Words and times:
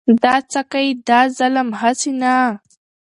دا 0.23 0.35
څه 0.51 0.61
که 0.71 0.79
يې 0.85 0.91
دا 1.07 1.19
ظالم 1.37 1.69
هسې 1.79 2.11
نه. 2.21 2.35